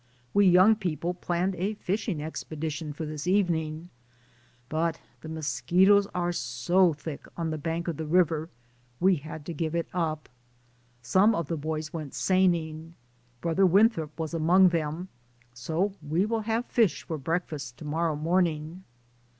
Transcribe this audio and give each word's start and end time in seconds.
We 0.33 0.47
young 0.47 0.75
people 0.77 1.13
planned 1.13 1.53
a 1.57 1.75
fishing 1.75 2.23
expedition 2.23 2.91
for 2.91 3.05
this 3.05 3.27
evening, 3.27 3.91
but 4.67 4.99
the 5.21 5.29
mosquitoes 5.29 6.07
are 6.15 6.31
so 6.31 6.91
thick 6.91 7.27
on 7.37 7.51
the 7.51 7.59
bank 7.59 7.87
of 7.87 7.97
the 7.97 8.07
river 8.07 8.49
we 8.99 9.17
had 9.17 9.45
to 9.45 9.53
give 9.53 9.75
it 9.75 9.85
up. 9.93 10.27
Some 11.03 11.35
of 11.35 11.49
the 11.49 11.55
boys 11.55 11.93
went 11.93 12.13
seining; 12.13 12.93
Brother 13.41 13.67
Winthrop 13.67 14.17
was 14.19 14.33
among 14.33 14.69
them, 14.69 15.09
so 15.53 15.93
we 16.01 16.25
will 16.25 16.41
have 16.41 16.65
fish 16.65 17.03
for 17.03 17.19
breakfast 17.19 17.77
to 17.77 17.85
morrow 17.85 18.15
morning. 18.15 18.83